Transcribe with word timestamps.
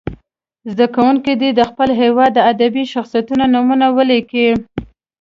زده 0.71 0.85
کوونکي 0.95 1.31
دې 1.41 1.49
د 1.53 1.61
خپل 1.69 1.89
هېواد 2.01 2.31
د 2.33 2.39
ادبي 2.51 2.83
شخصیتونو 2.93 3.43
نومونه 3.53 3.85
ولیکي. 3.97 4.47